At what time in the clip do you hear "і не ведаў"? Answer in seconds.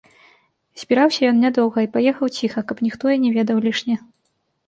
3.17-3.57